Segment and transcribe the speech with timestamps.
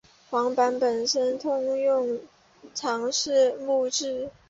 [0.31, 1.79] 晃板本身通
[2.73, 4.31] 常是木制。